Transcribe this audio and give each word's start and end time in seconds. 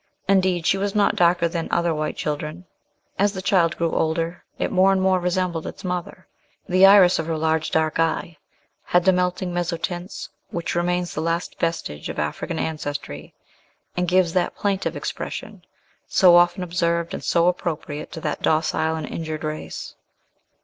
Indeed 0.27 0.65
she 0.65 0.79
was 0.79 0.95
not 0.95 1.15
darker 1.15 1.47
than 1.47 1.67
other 1.69 1.93
white 1.93 2.17
children. 2.17 2.65
As 3.19 3.33
the 3.33 3.41
child 3.43 3.77
grew 3.77 3.91
older, 3.93 4.43
it 4.57 4.71
more 4.71 4.91
and 4.91 4.99
more 4.99 5.19
resembled 5.19 5.67
its 5.67 5.83
mother. 5.83 6.25
The 6.67 6.87
iris 6.87 7.19
of 7.19 7.27
her 7.27 7.37
large 7.37 7.69
dark 7.69 7.99
eye 7.99 8.37
had 8.83 9.05
the 9.05 9.13
melting 9.13 9.53
mezzotints, 9.53 10.29
which 10.49 10.73
remains 10.73 11.13
the 11.13 11.21
last 11.21 11.59
vestige 11.59 12.09
of 12.09 12.17
African 12.17 12.57
ancestry, 12.57 13.35
and 13.95 14.07
gives 14.07 14.33
that 14.33 14.55
plaintive 14.55 14.95
expression, 14.95 15.61
so 16.07 16.35
often 16.35 16.63
observed, 16.63 17.13
and 17.13 17.23
so 17.23 17.47
appropriate 17.47 18.11
to 18.13 18.21
that 18.21 18.41
docile 18.41 18.95
and 18.95 19.05
injured 19.05 19.43
race. 19.43 19.93